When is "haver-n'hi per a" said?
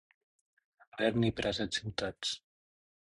0.95-1.53